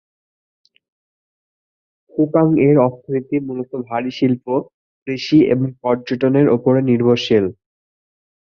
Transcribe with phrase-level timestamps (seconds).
[2.13, 4.45] ফুকাংয়ের অর্থনীতি মূলত ভারী শিল্প,
[5.07, 7.45] কৃষি এবং পর্যটনের উপর নির্ভরশীল।